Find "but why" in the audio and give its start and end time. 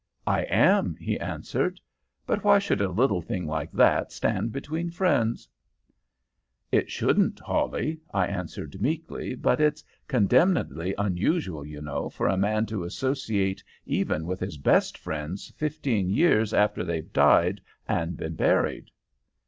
2.25-2.57